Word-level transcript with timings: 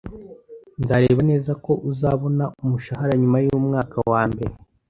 Nzareba 0.81 1.21
neza 1.31 1.51
ko 1.65 1.71
uzabona 1.91 2.43
umushahara 2.63 3.13
nyuma 3.21 3.37
yumwaka 3.45 3.95
wambere 4.11 4.53